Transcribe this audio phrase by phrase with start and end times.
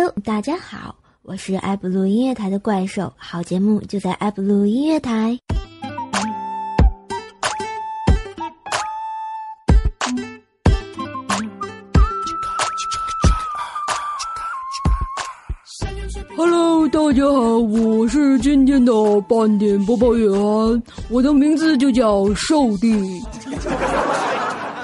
[0.00, 5.36] Hello，大家好，我是爱布鲁音乐台的怪兽，好节目就在爱布鲁音乐台。
[16.36, 18.92] Hello，大家好，我是今天的
[19.22, 20.30] 半点播报员，
[21.10, 23.20] 我的名字就叫兽弟。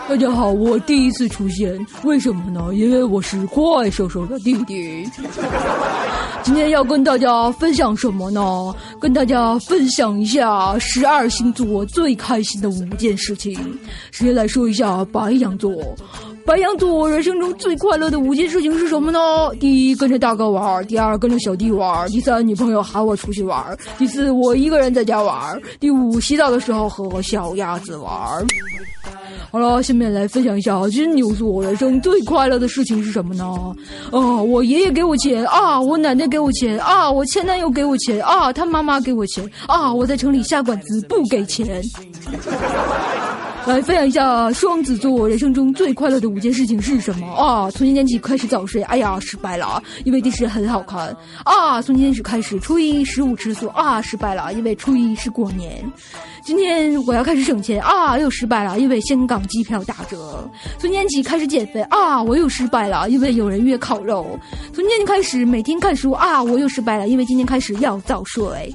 [0.06, 2.74] 大家好，我第一次出现，为什么呢？
[2.74, 5.08] 因为我是怪兽兽的弟弟。
[6.42, 8.40] 今天要跟大家分享什么呢？
[9.00, 13.54] 跟大家分享一下十二星座最开心的五件事情。
[14.10, 15.72] 首先来说一下白羊座。
[16.46, 19.18] 白羊座人生中最快乐的五件事情是什么呢？
[19.58, 28.12] 第一，跟着大哥玩；第二，跟着小弟玩；第三，女朋友喊我出去玩；第四，我一个人在家玩；第五，洗澡的时候和小鸭子玩。
[29.50, 33.44] 好了，下面来分享一下金牛座人生最快乐的事情是什么呢？
[34.10, 41.82] 啊，我爷爷给我钱啊，我奶奶给我钱啊，我前男友给我钱啊，他妈妈给我钱啊，我在城里下馆子不给钱。
[43.66, 47.70] 来分享一下双子座人生中最快乐的五件事情是什么啊？
[47.70, 51.80] 从今天起开始早睡，哎呀，失败了，因为电视很好看啊。
[51.80, 55.82] 从今天起开始初一十五吃素啊，失败了，因为初一是过年。
[56.44, 60.46] 今天我要开始省钱啊，又失败了，因为香港机票打折。
[60.78, 64.38] 从今天起开始减肥啊，我又失败了，因为有人约烤肉。
[64.74, 68.74] 从今天开始每天看书啊，我又失败了，因为今天开始要早睡。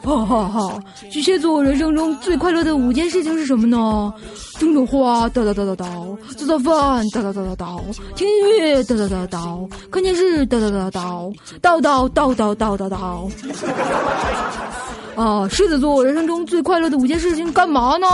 [0.04, 0.82] 哈哈哈！
[1.10, 4.12] 巨蟹座人生中最快乐的五件事情是什么呢？
[4.58, 7.80] 种种花，叨叨叨叨叨；做做饭，叨叨叨叨叨；
[8.16, 14.79] 听音乐，叨叨叨叨；看电视，叨叨叨叨；叨叨叨叨叨叨叨。
[15.16, 18.06] 啊，狮子座人生中最快乐的五件事情干嘛呢？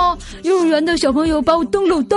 [0.42, 2.16] 幼儿园的小朋友把我当老大，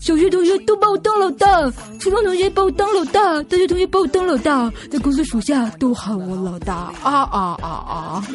[0.00, 6.92] 小学同学都把我当老大，初中同学把我当老大，大学同学把我当老大，在公司属下都喊我老大。
[7.02, 8.24] 啊啊啊啊！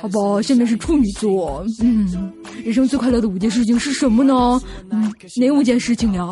[0.00, 1.64] 好吧，下面是处女座。
[1.80, 4.60] 嗯，人生最快乐的五件事情是什么呢？
[4.90, 6.28] 嗯，哪五件事情呀？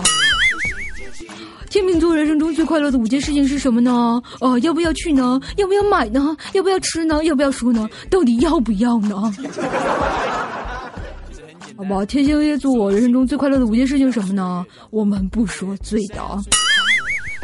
[1.70, 4.20] 天秤座人生中最快乐的五件事情是什么呢？
[4.41, 5.41] 啊，要不要去呢？
[5.56, 6.36] 要不要买呢？
[6.53, 7.22] 要不要吃呢？
[7.22, 7.88] 要不要说呢？
[8.10, 9.32] 到底要不要呢？
[11.76, 14.66] 好吧，天蝎座人生中最快乐的五件事情是什么呢？
[14.91, 16.16] 我们不说最的。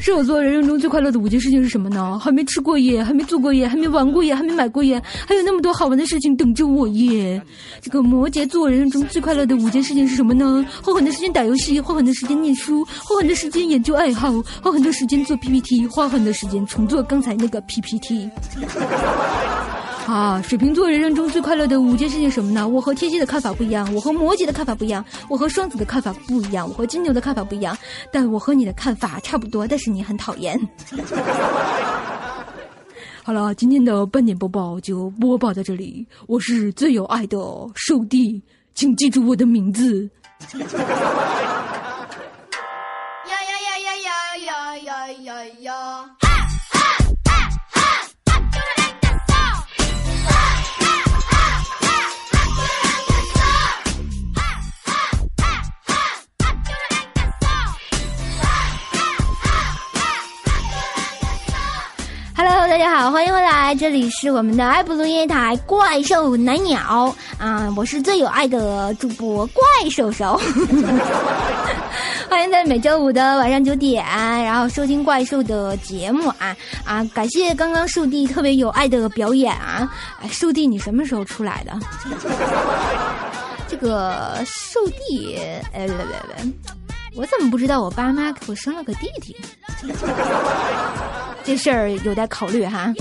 [0.07, 2.17] 射手座人生中最快乐的五件事情是什么呢？
[2.17, 7.43] 还没吃过耶，还没做过耶，还没玩过耶，还没买过耶，还有那么多好玩的事情等着我耶。
[7.81, 10.65] 这个摩羯座人生中最快乐的五件事情是什么呢？
[10.81, 14.31] 花很多时间打游戏，花很多时间念书，花很多时间研究爱好，
[14.63, 18.31] 花很多时间做 PPT，花很多时间重做刚才那个 PPT。
[20.07, 22.69] 啊，水瓶座人生中最快乐的五件事情什么呢？
[22.69, 27.77] 我和天蝎的看法不一样，我和摩羯的看法不一样，我和双子的看法不一样，我和金牛的看法不一样，
[28.13, 30.57] 但我和你的看法差不多，但是你很讨厌。
[33.25, 37.37] 好了，今天的半点播报就播报到这里，我是最有爱的
[37.75, 38.41] 兽弟，
[38.75, 40.09] 请记住我的名字。
[62.87, 70.41] 大家好，欢迎回来，这里是我们的爱普鲁音台怪兽奶鸟啊，我是最有爱的主播怪兽兽，
[72.31, 79.91] 欢迎在每周五的晚上九点，然后收听怪兽的节目啊啊，感谢刚刚树弟特别有爱的表演啊，
[80.31, 81.77] 树弟你什么时候出来的？
[83.67, 85.37] 这个树弟，
[85.75, 86.47] 哎，来来来，
[87.17, 89.37] 我怎么不知道我爸妈给我生了个弟弟？
[91.47, 92.93] 这事儿有待考虑哈。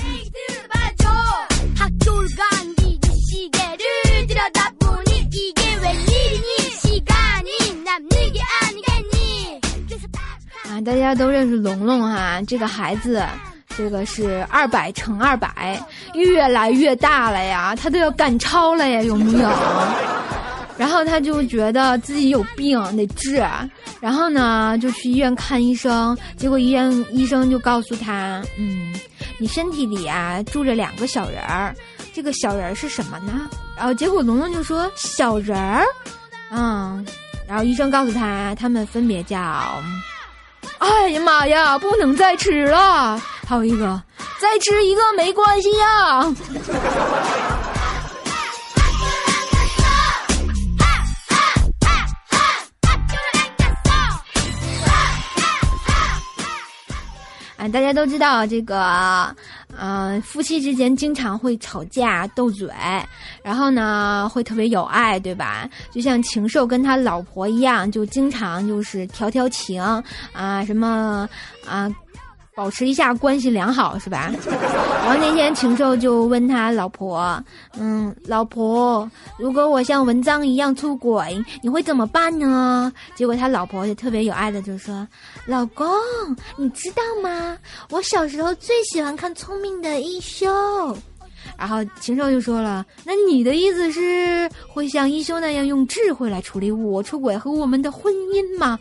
[10.69, 13.25] 啊，大家都认识龙龙哈，这个孩子，
[13.75, 15.83] 这个是二百乘二百，
[16.13, 19.49] 越来越大了呀，他都要赶超了呀，有木有？
[20.77, 23.45] 然后他就觉得自己有病得治，
[24.01, 28.93] 然后呢就去医院看医生，结果医院医生就告诉他，嗯，
[29.37, 31.73] 你身体里啊住着两个小人儿，
[32.13, 33.49] 这个小人儿是什么呢？
[33.77, 35.85] 然后结果龙龙就说小人儿，
[36.51, 37.05] 嗯，
[37.47, 39.39] 然后医生告诉他，他们分别叫，
[40.79, 43.17] 哎呀妈呀，不能再吃了，
[43.47, 44.01] 还有一个
[44.39, 46.35] 再吃一个没关系呀。
[57.71, 59.35] 大家都知道这个，
[59.77, 62.69] 嗯，夫妻之间经常会吵架斗嘴，
[63.43, 65.69] 然后呢会特别有爱，对吧？
[65.91, 69.81] 就像禽兽跟他老婆一样，就经常就是调调情
[70.33, 71.27] 啊，什么
[71.67, 71.89] 啊。
[72.55, 74.31] 保持一下关系良好是吧？
[75.05, 77.43] 然后那天禽兽就问他老婆
[77.77, 85.05] ：“嗯，老婆，如果我像文章一样出轨，你会怎么办呢？”结果他老婆就特别有爱的就说
[85.45, 85.87] ：“老公，
[86.55, 87.57] 你知道吗？
[87.91, 90.47] 我小时候最喜欢看《聪明的一休》。”
[91.59, 98.79] 然后禽兽就说了：“那你的意思是会像一休那样用智慧来处理我出轨和我们的婚姻吗？”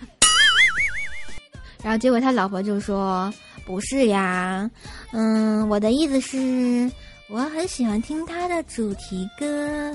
[1.82, 3.30] 然后结果他老婆就说。
[3.64, 4.70] 不是呀，
[5.12, 6.90] 嗯，我的意思是，
[7.28, 9.90] 我很喜欢听他的主题歌，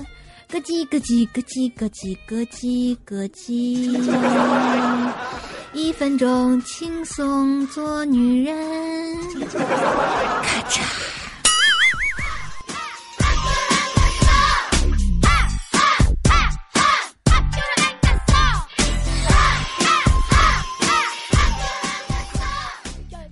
[0.50, 2.96] 咯叽咯叽咯叽咯叽咯叽。
[3.06, 5.12] 咯叽，
[5.72, 8.54] 一分钟轻松做女人，
[10.42, 11.19] 咔嚓。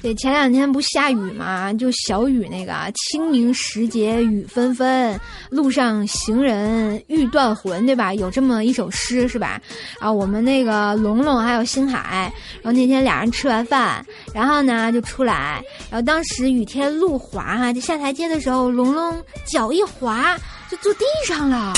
[0.00, 5.18] 对，前两天不下雨嘛，就小雨那个清明时节雨纷纷，
[5.50, 8.14] 路上行人欲断魂，对吧？
[8.14, 9.60] 有这么一首诗是吧？
[9.98, 15.60] 啊，我们那个龙龙还有星海，然后那天俩人吃完饭，然后呢就出来，
[15.90, 20.38] 然后当时雨天路滑哈，就下台阶的时候，龙龙脚一滑
[20.70, 21.72] 就坐地上了，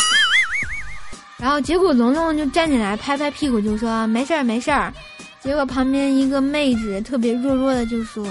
[1.39, 4.93] 然后结果龙龙就站起来拍拍屁股就说没事儿没事儿。
[5.43, 8.27] 结果旁边一个妹子特别弱弱的就说：“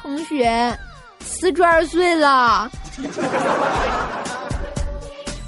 [0.00, 0.76] 同学，
[1.20, 2.70] 瓷砖碎了。”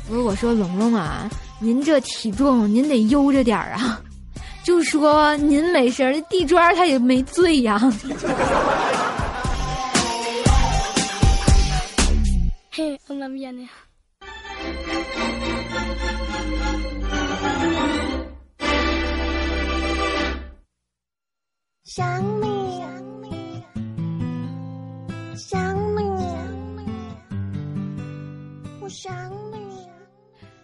[0.06, 1.28] 不是我说龙龙啊，
[1.58, 3.98] 您这体重您得悠着点儿啊。
[4.62, 7.80] 就说您没事儿，地砖它也没碎呀。
[12.70, 13.68] 嘿，我那边呢？
[21.96, 22.90] 想你，想
[23.22, 23.62] 你，
[25.36, 26.02] 想你
[28.80, 29.14] 我想
[29.52, 29.58] 你。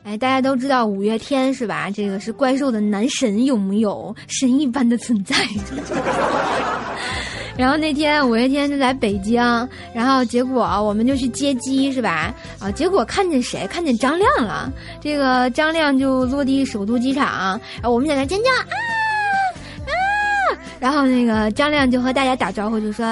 [0.03, 1.89] 哎，大家都知道五月天是吧？
[1.89, 5.37] 这个是怪兽的男神，有没有神一般的存在？
[7.57, 9.41] 然后那天五月天就来北京，
[9.95, 12.35] 然后结果我们就去接机是吧？
[12.59, 13.69] 啊，结果看见谁？
[13.69, 14.69] 看见张亮了。
[15.01, 18.67] 这个张亮就落地首都机场，啊我们在那尖叫啊！
[20.81, 23.05] 然后那个张亮就和大家打招呼，就说：“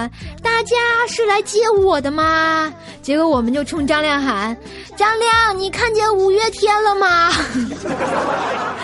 [0.43, 0.75] 大家
[1.07, 2.73] 是来接我的吗？”
[3.03, 4.57] 结果我们就冲张亮喊
[4.97, 7.31] ：“张亮，你看见五月天了吗？”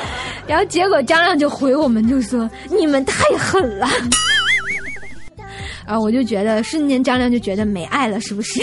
[0.46, 3.88] 然后结果张亮就回我们就说：“你们太狠了。”
[5.88, 8.60] 啊，我就觉得瞬间张亮就觉得没爱了，是不是？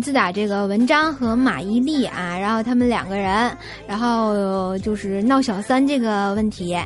[0.00, 3.50] 自打这个文章和马伊琍啊，然后他们两个人，
[3.86, 6.76] 然后就是闹小三这个问题，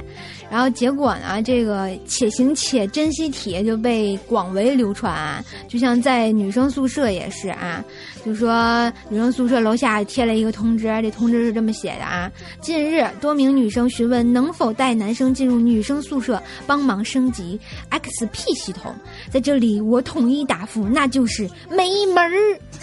[0.50, 7.84] 然后结果呢，这个且行且珍惜帖就被广为流传，就像在女生宿舍也是啊。
[8.24, 18.94] 就说女生宿舍楼下贴了一个通知，这通知是这么写的啊：近日，多名女生询问能否带男生进入女生宿舍帮忙升级 XP 系统，
[19.30, 22.32] 在这里我统一答复，那就是没门儿。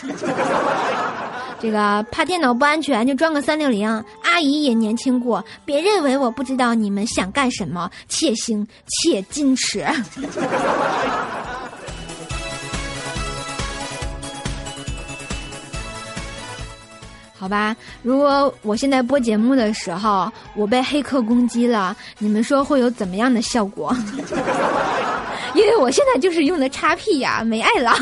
[1.60, 3.88] 这个怕电脑不安全就装个三六零，
[4.24, 9.86] 阿姨也年轻过，别认为我不知道你们想干什么，且行且矜持。
[17.41, 23.91] 好吧，如果我现在播节目的时候，我被黑客攻击了，你们说会有怎么样的效果？
[25.55, 27.95] 因为我现在就是用的叉 P 呀，没爱了。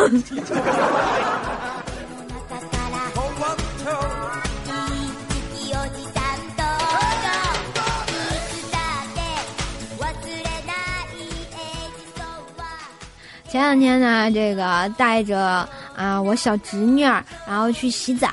[13.50, 15.66] 前两天呢，这个带着。
[16.00, 18.30] 啊，我小侄女儿，然后去洗澡，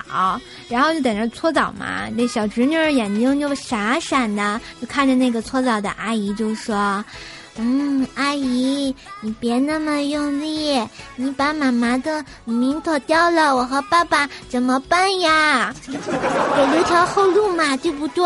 [0.69, 2.09] 然后就在那搓澡嘛。
[2.15, 7.05] 那小侄女儿眼睛就闪闪的，就看着那个搓澡的阿姨，就说
[7.59, 10.81] ：“嗯，阿姨，你别那么用力，
[11.17, 15.75] 你把妈妈的名头掉了，我和爸爸怎么办呀？
[15.89, 18.25] 给留条后路嘛，对不对？”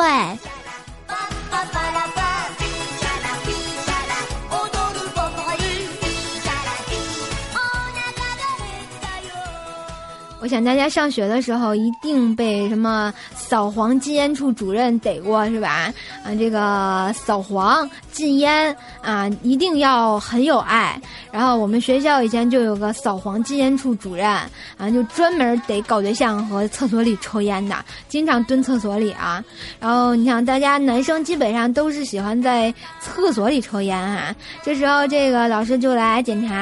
[10.43, 15.93] 我想大家上学的时候一定被什么扫黄禁烟处主任逮过是吧？
[16.25, 21.01] 啊，这个扫黄禁烟啊，一定要很有爱。
[21.33, 27.77] 然后我们学校以前就有个扫黄禁烟处主任啊，就专门得搞对象和厕所里抽烟的，
[28.09, 29.45] 经常蹲厕所里啊。
[29.81, 34.35] 然后你想，大家男生基本上都是喜欢在厕所里抽烟啊。
[34.63, 36.55] 这时候这个老师就来检查，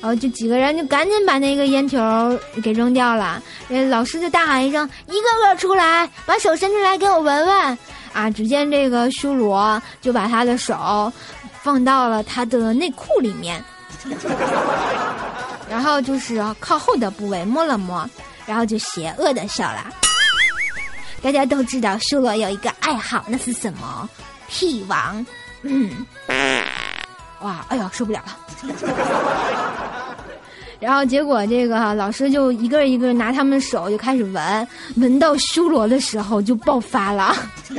[0.00, 1.98] 然后就几个人就赶紧把那个烟球
[2.62, 3.04] 给扔掉。
[3.14, 3.40] 了，
[3.90, 7.78] 老师就大喊一声：“一个个出来，把手伸出来给我闻闻。”
[8.14, 8.30] 啊！
[8.30, 11.12] 只见这个修罗就把他的手
[11.62, 13.62] 放到了他的内裤里面，
[15.68, 18.08] 然后就是靠后的部位摸了摸，
[18.46, 19.92] 然后就邪恶的笑了。
[21.20, 24.08] 大家都知道修罗有一个爱好，那是什么？
[24.46, 25.26] 屁王。
[25.62, 25.90] 嗯，
[27.40, 27.64] 哇！
[27.68, 28.38] 哎呀，受不了了。
[30.84, 37.34] 然后结果这个老师就一个一个拿他们手就开始闻，闻到修罗的时候就爆发了。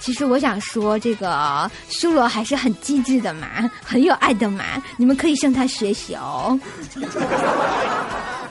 [0.00, 4.64] 其实我想说，这个修罗还是很机智的嘛，很有爱的嘛，
[4.96, 6.58] 你们可以向他学习哦。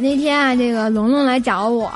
[0.00, 1.92] 那天啊，这个龙龙来找我，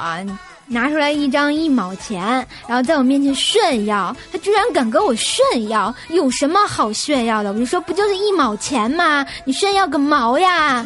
[0.66, 2.22] 拿出来一张一毛钱，
[2.66, 4.14] 然后在我面前炫耀。
[4.32, 7.52] 他居然敢跟我炫耀，有什么好炫耀的？
[7.52, 9.24] 我就说，不就是一毛钱吗？
[9.44, 10.84] 你炫耀个毛呀！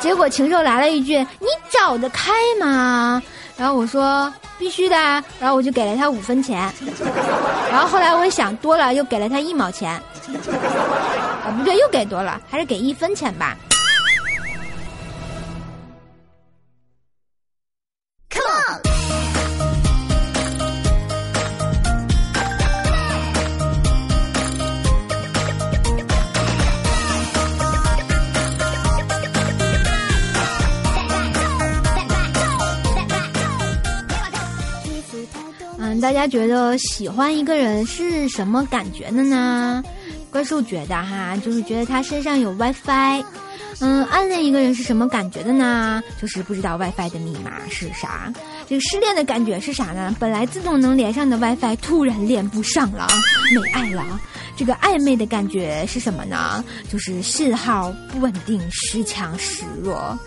[0.00, 3.22] 结果禽兽来了一句：“你找得开吗？”
[3.56, 4.96] 然后我说：“必须的。”
[5.38, 6.72] 然后我就给了他五分钱。
[7.70, 9.92] 然后后来我想多了，又给了他一毛钱。
[9.92, 13.56] 啊，不对，又给多了，还是给一分钱吧。
[36.00, 39.82] 大家觉得喜欢一个人是什么感觉的呢？
[40.30, 43.22] 怪兽觉得哈，就是觉得他身上有 WiFi。
[43.82, 46.02] 嗯，暗恋一个人是什么感觉的呢？
[46.20, 48.32] 就是不知道 WiFi 的密码是啥。
[48.68, 50.14] 这个失恋的感觉是啥呢？
[50.18, 53.06] 本来自动能连上的 WiFi 突然连不上了，
[53.54, 54.20] 没爱了。
[54.56, 56.62] 这个暧昧的感觉是什么呢？
[56.92, 60.18] 就是信号不稳定，时强时弱。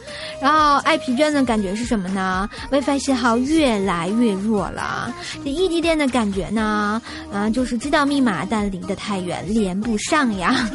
[0.44, 5.10] 然后爱疲倦的感觉是什么呢？WiFi 信号越来越弱了。
[5.42, 7.02] 这异地恋的感觉呢？
[7.32, 10.68] 嗯，就是知道密码但离得太远，连不上呀。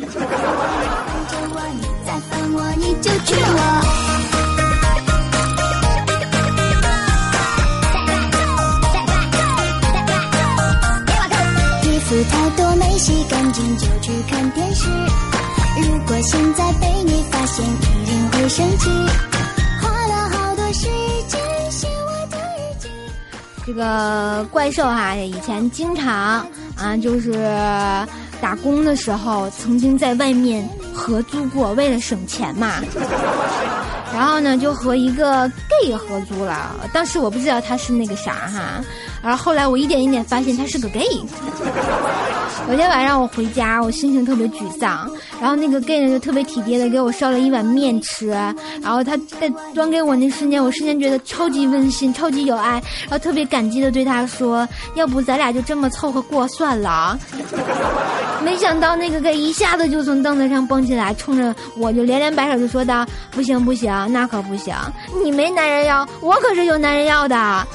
[11.82, 14.88] 衣服太多没洗干净就去看电视。
[15.82, 18.88] 如果现在被你发现，一定会生气。
[23.68, 26.42] 这个怪兽哈，以前经常
[26.74, 27.32] 啊，就是
[28.40, 32.76] 打工的时候，曾经在外面合租过，为了省钱嘛。
[34.14, 36.74] 然后呢，就和一个 gay 合租了。
[36.94, 38.82] 当时我不知道他是那个啥哈。
[39.22, 41.06] 然后后来我一点一点发现他是个 gay。
[42.68, 45.10] 有天晚上我回家，我心情特别沮丧，
[45.40, 48.28] 然后那个 gay 呢就特别体贴的给我烧了一碗面吃，
[48.82, 52.72] 然后他在端给我那瞬间，我瞬间觉得超级温馨、超级有爱，
[53.04, 57.18] 然后特别感激的对他说：“要不咱俩就这么凑合过算了。
[58.44, 64.74] ”没想到那个 gay 一下子就从凳子上蹦起来，冲着我就连连摆手就说道：“不行不行，那可不行，
[65.24, 67.66] 你没男人要，我可是有男人要的。”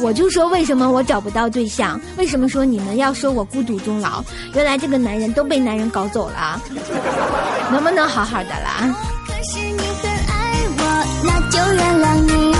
[0.00, 2.00] 我就说为什么我找不到对象？
[2.16, 4.22] 为什么说你们要说我孤独终老？
[4.54, 6.60] 原来这个男人都被男人搞走了，
[7.70, 8.94] 能不能好好的啦？
[9.26, 10.82] 可是你很爱我，
[11.24, 12.54] 那就原谅你。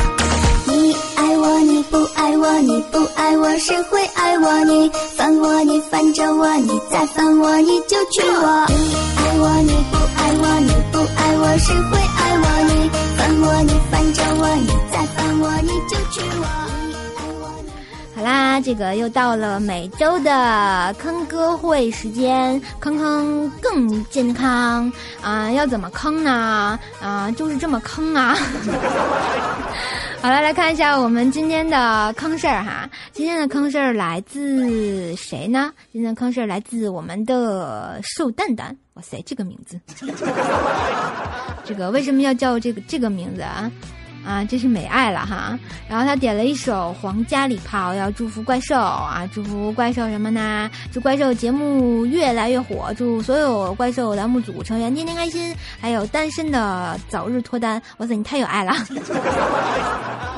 [0.66, 4.64] 你爱我，你不爱我，你不爱我，谁会爱我？
[4.64, 8.66] 你烦我，你烦着我，你再烦我，你就娶我。
[8.68, 12.46] 你爱我，你不爱我，你不爱我，谁会爱我？
[12.68, 16.83] 你烦我，你烦着我，你再烦我，你就娶我。
[18.24, 24.90] 啦，这个又到了每周的坑歌会时间，坑坑更健康
[25.22, 25.50] 啊！
[25.52, 26.78] 要怎么坑呢？
[27.02, 28.34] 啊，就是这么坑啊！
[30.22, 32.88] 好了，来看一下我们今天的坑事儿哈。
[33.12, 35.70] 今天的坑事儿来自谁呢？
[35.92, 38.74] 今天的坑事儿来自我们的瘦蛋蛋。
[38.94, 39.78] 哇塞，这个名字，
[41.62, 43.70] 这个为什么要叫这个这个名字啊？
[44.24, 45.58] 啊，这是美爱了哈。
[45.88, 50.70] 然后他点了一首《皇家礼炮》，要祝福怪兽啊，祝福怪兽什么呢？
[50.92, 57.80] 祝怪兽节目越来越火，祝所有怪兽栏目组成员天天开心，还有单身的早日脱单。
[57.98, 58.74] 哇塞，你太有爱了！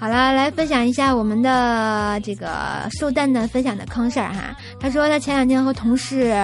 [0.00, 4.56] 好了，来分享一下我们的这个瘦蛋蛋分享的坑事儿哈。
[4.80, 6.34] 他说他前两天和同事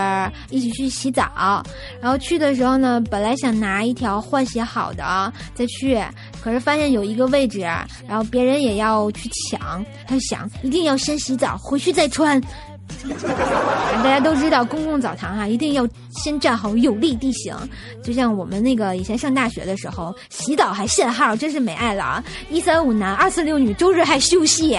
[0.50, 1.62] 一起去洗澡，
[1.98, 5.98] 然后去的时候呢，本来想拿一条换洗好的再去，
[6.42, 7.60] 可是发现有一个位置，
[8.06, 12.38] 然后别人也要去抢，他想一定要先洗澡，回去再穿。
[14.02, 17.54] 大家都知道，公共澡堂哈，一定要先站好有利地形。
[18.02, 22.24] 就像我们那个以前上大学的时候，洗澡还限号，真是没爱了啊！
[22.50, 24.76] 一三五男，二四六女，周日还休息。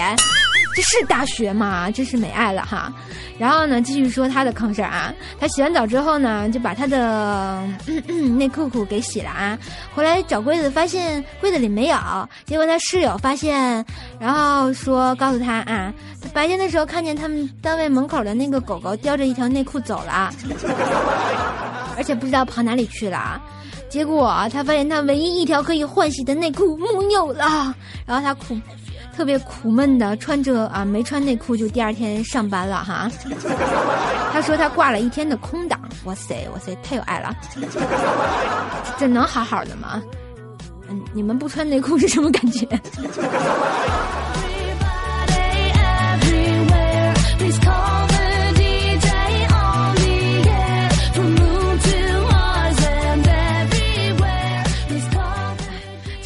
[0.78, 1.90] 这是大学吗？
[1.90, 2.92] 真是没爱了哈。
[3.36, 5.12] 然后呢，继续说他的坑事儿啊。
[5.40, 7.66] 他洗完澡之后呢，就把他的
[8.36, 9.58] 内裤裤给洗了啊。
[9.92, 11.98] 回来找柜子，发现柜子里没有。
[12.44, 13.84] 结果他室友发现，
[14.20, 15.92] 然后说告诉他啊，
[16.22, 20.32] 他白天的时候看见他们单位门口的那个狗狗叼着一条内裤走了，
[21.96, 23.42] 而且不知道跑哪里去了。
[23.88, 27.74] 结果他发现他唯一一条可以换洗的内裤没有了，
[28.06, 28.56] 然后他哭。
[29.18, 33.10] 特别苦闷的穿着啊，没穿内裤就第二天上班了哈。
[34.32, 37.36] 他说他挂了一天的空档，哇塞哇塞，太有爱了，
[38.96, 40.00] 这能好好的吗？
[40.88, 42.64] 嗯，你们不穿内裤是什么感觉？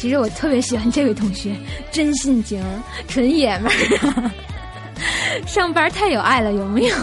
[0.03, 1.55] 其实我特别喜欢这位同学，
[1.89, 2.61] 真性情，
[3.07, 4.31] 纯爷们儿，
[5.47, 6.95] 上班太有爱了，有没有？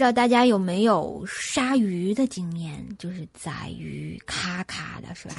[0.00, 2.74] 不知道大家有没有杀鱼的经验？
[2.98, 5.34] 就是宰鱼咔咔的，是吧？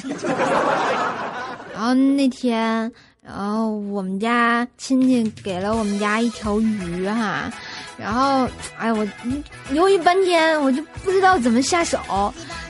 [1.73, 2.91] 然后那天，
[3.23, 7.51] 然后我们家亲戚给了我们家一条鱼哈，
[7.97, 8.47] 然后
[8.77, 9.03] 哎我
[9.71, 11.97] 犹豫半天，我就不知道怎么下手，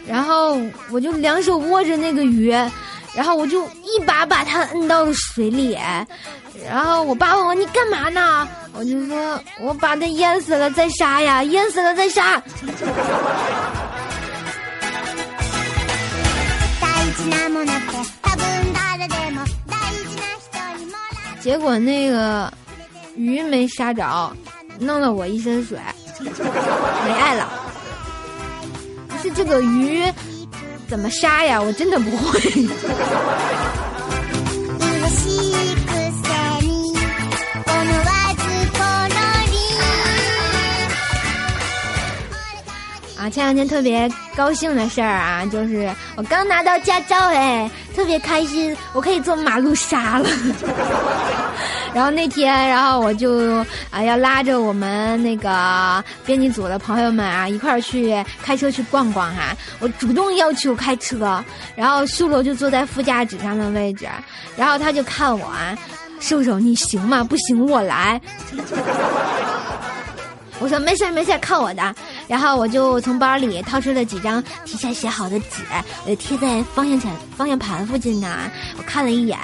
[0.07, 0.57] 然后
[0.91, 2.55] 我就两手握着那个鱼，
[3.13, 5.77] 然后我就一把把它摁到了水里。
[6.67, 8.47] 然后我爸问我你干嘛呢？
[8.73, 12.41] 我就说我把它淹死了再杀呀，淹死了再杀。
[21.41, 22.53] 结果那个
[23.15, 24.31] 鱼没杀着，
[24.79, 25.79] 弄了我一身水，
[26.19, 27.51] 没爱了。
[29.09, 30.03] 不是这个鱼
[30.91, 31.61] 怎么杀呀？
[31.61, 32.37] 我真的不会。
[43.17, 50.29] 啊，前两天特别高兴的事儿啊，就是我刚拿到驾照哎，特别开心，我可以坐马路杀了。
[51.93, 53.57] 然后那天，然后我就
[53.89, 59.55] 啊要拉着我们那个编辑组的朋友们啊一块儿去开车去逛逛哈。
[59.79, 61.43] 我主动要求开车，
[61.75, 64.07] 然后修罗就坐在副驾驶上的位置，
[64.55, 65.77] 然后他就看我啊，
[66.21, 67.23] 瘦瘦你行吗？
[67.23, 68.19] 不行我来。
[70.59, 71.95] 我说没事没事，看我的。
[72.31, 75.65] 然后我就从包里掏出了几张提前写好的纸，
[76.05, 78.49] 呃，贴在方向前方向盘附近呢。
[78.77, 79.37] 我看了一眼，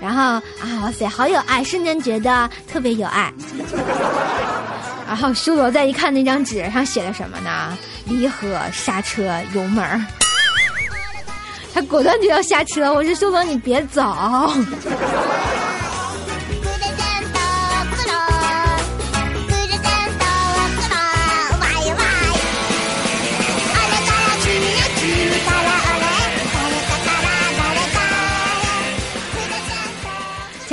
[0.00, 0.42] 然后啊，
[0.82, 3.32] 哇塞，好有爱，瞬间觉得特别有爱。
[5.06, 7.78] 然后修罗再一看那张纸上写了什么呢？
[8.06, 10.04] 离合、刹车、油门
[11.72, 12.92] 他果断就要下车。
[12.92, 14.02] 我说修罗，你别走。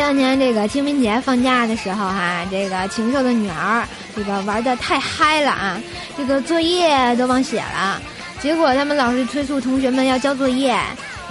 [0.01, 5.79] 两天这个清明节放假的时候哈，这个禽兽的女儿这个玩的太嗨了啊，
[6.17, 8.01] 这个作业都忘写了，
[8.41, 10.75] 结果他们老师催促同学们要交作业，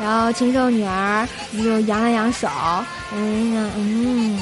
[0.00, 2.48] 然后禽兽女儿就扬了扬手，
[3.12, 4.38] 嗯嗯，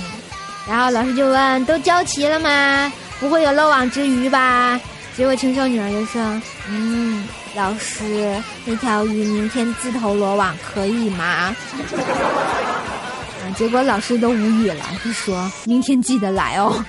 [0.69, 2.93] 然后老师就问都交齐了吗？
[3.19, 4.79] 不会有漏网之鱼吧？
[5.17, 6.23] 结果禽兽女儿就说，
[6.69, 8.37] 嗯，老师
[8.67, 11.57] 那条鱼明天自投罗网可以吗？
[13.57, 16.85] 结果老师都无语了，就说明天记得来哦。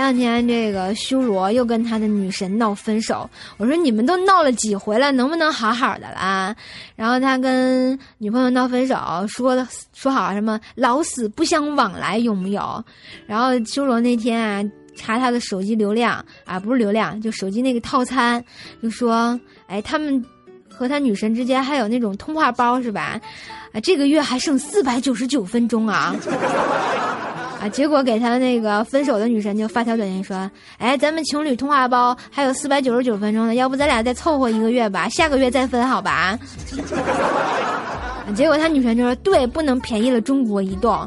[0.00, 6.56] 前两天这个修罗又跟他的女神闹分手，我说你们都闹了几回了，能不能好好的啦？
[6.96, 8.96] 然后他跟女朋友闹分手，
[9.28, 9.54] 说
[9.92, 12.82] 说好什么老死不相往来，有没有？
[13.26, 14.64] 然后修罗那天啊
[14.96, 18.42] 查他的手机流量啊，不是流量，就手机那个套餐，
[18.82, 20.24] 就说哎他们
[20.72, 23.20] 和他女神之间还有那种通话包是吧？
[23.74, 26.16] 啊这个月还剩四百九十九分钟啊。
[27.60, 27.68] 啊！
[27.68, 36.38] 结果给他那个分手的女神就发条短信说：“哎，咱们情侣通话包还有四百九十九分钟呢，要不咱俩再凑合一个月吧，下个月再分好吧？”
[38.34, 41.06] 结果他女神就说：“对，不能便宜了中国移动。”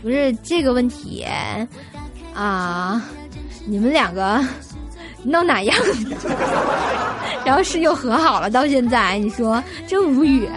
[0.00, 1.24] 不是这个问题
[2.34, 3.02] 啊，
[3.66, 4.42] 你们两个
[5.22, 5.76] 闹哪样？
[7.44, 10.48] 然后是又和好了，到现在你说真无语。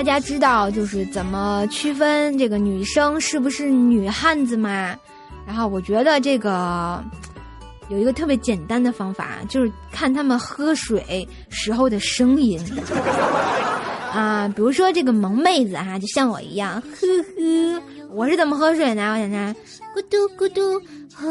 [0.00, 4.96] 大家知道就是怎么区分这个女生是不是女汉子吗？
[5.46, 7.04] 然后我觉得这个。
[7.90, 12.58] 有一个特别简单的方法，就是看他们喝水时候的声音
[14.14, 19.12] 啊，比如说这个萌妹子哈，就像我一样，呵呵，我是怎么喝水呢？
[19.12, 19.54] 我想想，
[19.94, 20.80] 咕嘟咕嘟，
[21.14, 21.26] 呵，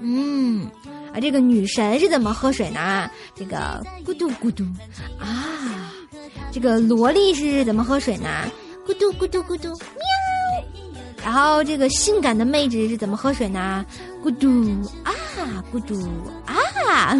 [0.00, 0.66] 嗯，
[1.14, 3.08] 啊，这个女神是怎么喝水呢？
[3.36, 4.64] 这个咕嘟咕嘟，
[5.20, 5.71] 啊，
[6.52, 8.28] 这个萝莉是怎么喝水呢？
[8.86, 9.76] 咕嘟咕嘟咕嘟，喵。
[11.24, 13.84] 然后这个性感的妹子是怎么喝水呢？
[14.22, 14.48] 咕嘟
[15.02, 15.12] 啊，
[15.72, 16.06] 咕嘟
[16.44, 17.16] 啊！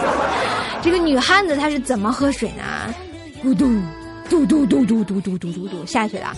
[0.80, 2.94] 这个女汉子她是怎么喝水呢？
[3.44, 3.68] 咕嘟
[4.30, 6.34] 嘟嘟嘟嘟嘟嘟嘟嘟嘟下去了。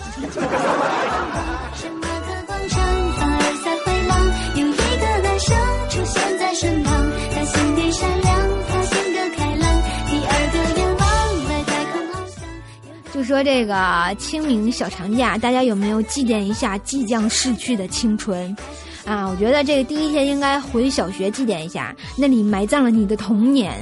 [13.19, 18.55] 就说这个清明小长假，大家有没有祭奠一下即将逝去的青春？
[19.03, 23.73] 啊，我觉得这个第一天应该回小学祭奠一下，那里埋葬了你的童年；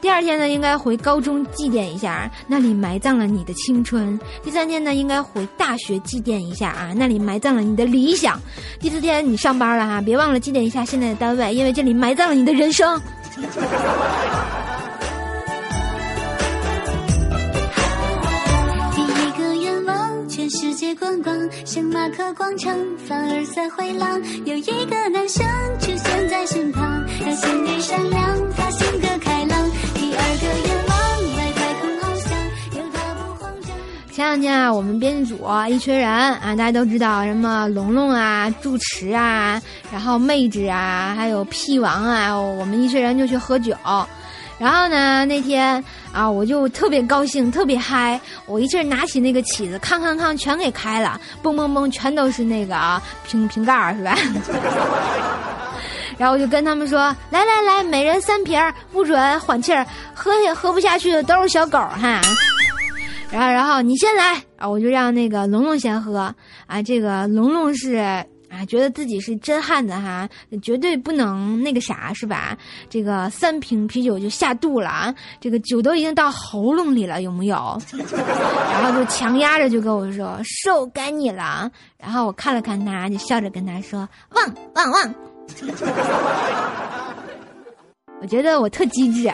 [0.00, 8.38] 第二天呢，应该回高中祭奠一下，那里埋葬了你的青春；第三天呢，应该回大学祭奠一下啊，那里埋葬了你的理想；
[8.78, 13.02] 第四天你上班了哈，别忘了祭奠一下现在的单位，因为这里埋葬了你的人生。
[20.94, 22.72] 世界观光，圣马可广场，
[23.08, 25.44] 凡尔赛回廊，有一个男生
[25.80, 29.70] 出现在身旁，他心地善良，他性格开朗。
[29.94, 32.38] 第二个愿望，外太空翱翔，
[32.76, 33.70] 有他不慌张。
[34.12, 43.74] 前两天啊，我们编辑组一群人啊，大家都知道什么龙龙啊、住持啊，然后妹纸啊，还有屁王啊，我们一群人就去喝酒。
[44.56, 45.82] 然后呢，那天
[46.14, 54.16] 啊，我就特别高兴，特别嗨，我一劲拿起那个起子，康康康，全给开了，嘣嘣嘣，全都是那个啊瓶瓶盖儿，是吧？
[56.16, 56.98] 然后我就跟他们说
[57.30, 58.56] ：“来来来，每人三瓶，
[58.92, 62.20] 不准缓气儿，喝也喝不下去的都是小狗哈。”
[63.32, 66.32] 然后，然后你先来啊，我就让那个龙龙先喝
[66.68, 68.24] 啊，这个龙龙是。
[68.54, 70.28] 啊，觉得自己是真汉子哈，
[70.62, 72.56] 绝对不能那个啥，是吧？
[72.88, 77.78] 这个三瓶啤酒就下肚了啊，这个酒都已经到喉咙里了，有没有？
[78.70, 85.14] 然后就强压着就跟我说：“受该你了。”然后我看了看他，就笑着跟他说：“旺旺旺！”
[88.22, 89.30] 我觉得我特机智。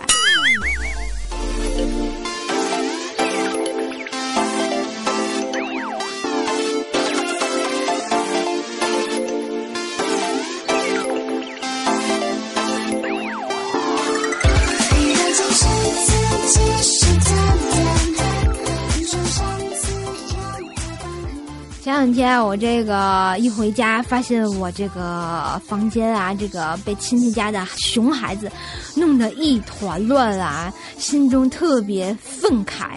[21.91, 28.49] 前两天我这个一回家，发现我这个房间啊，这个被亲戚家的熊孩子
[28.95, 32.91] 弄得一团乱啊，心中特别愤慨。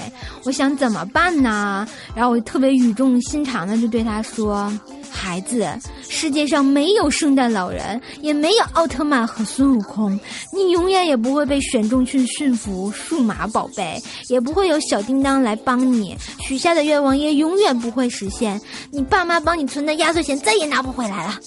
[0.43, 1.87] 我想怎么办呢？
[2.13, 4.71] 然后我特别语重心长的就对他说
[5.13, 5.67] ：“孩子，
[6.09, 10.19] 世界上没有圣诞老人，也没有奥特曼和孙悟空，
[10.51, 18.59] 你永远也不会被选中去驯服数码宝贝，也不会有小叮当来帮你许下的愿望，也永远不会实现。”
[18.91, 21.39] 你爸妈帮你存的压岁钱再也拿不回来了。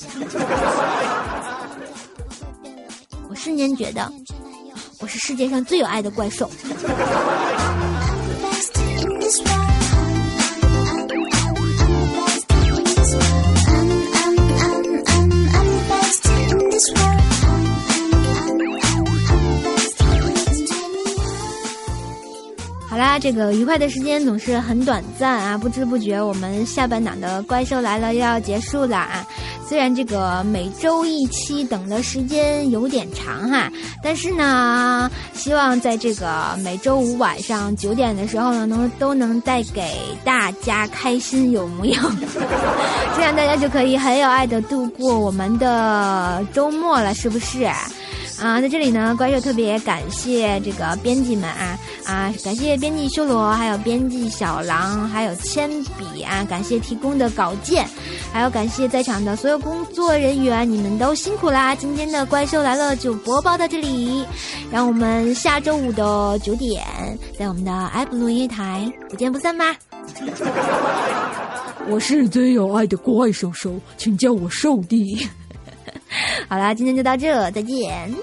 [3.29, 4.11] 我瞬间觉得，
[5.01, 6.51] 我是世界上最有爱的怪兽。
[22.89, 25.59] 好啦，这个愉快的时间总是很短暂啊！
[25.59, 29.27] 不知不觉，我们下半档的怪兽来了又要结束了啊！
[29.69, 33.71] 虽然这个每周一期等的时间有点长哈，
[34.03, 39.93] 但是呢，希望在这个每周五晚上九点的时候呢，能都能带给
[40.25, 41.95] 大家开心，有模有？
[43.17, 47.69] 这样大家就可以很有爱的度过我们的周末了，是不是？
[48.41, 57.89] 啊，在这里呢，怪兽特别感谢这个编辑们啊啊，感谢编辑修罗，还有编辑小狼，还有铅笔啊，感谢提供的稿件，
[58.33, 61.75] 还有感谢在场的所有工作人员，你们都辛苦啦！
[61.75, 64.25] 今天的怪兽来了就播报到这里，
[64.71, 66.85] 让我们下周五的九点，
[67.39, 69.75] 在我们的爱普录音台不见不散吧！
[71.89, 75.27] 我是最有爱的怪兽兽，请叫我兽弟。
[76.49, 78.15] 好啦，今天就到这，再见。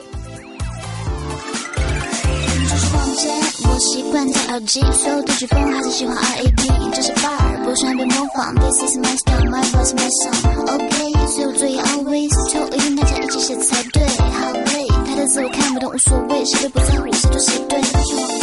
[3.65, 6.69] 我习惯戴耳机，所有的曲风还是喜欢 R A B。
[6.93, 8.53] 这是 bar，不喜欢被模仿。
[8.55, 10.35] This is my style, my voice, my song.
[10.73, 14.03] OK，所有作业 always 抽一定大家一起写才对。
[14.03, 18.42] 好累，他的字我看不懂，无所谓，谁都不在乎，谁对谁对。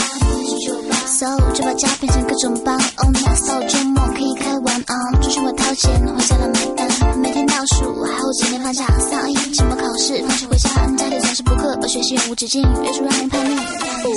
[1.21, 2.75] So 就把家变成各种帮。
[2.97, 6.89] Oh my so 周末可以开玩啊，出去我掏钱，回家了买单。
[7.19, 13.55] 每天倒数，还有几天放假，三二一期末考试，放学回家，家里总是补课，而学习永无止境，越说让人叛逆。
[13.55, 13.61] I'm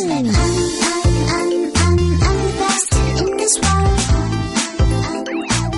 [0.08, 0.32] I'm
[1.28, 4.00] I'm I'm I'm the best in this world.
[5.04, 5.76] I'm I'm I'm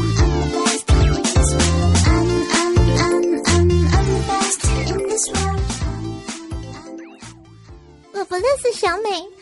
[3.01, 4.61] I'm I'm I'm the best
[4.93, 5.57] in this world.
[8.13, 9.34] 我不认识，小美。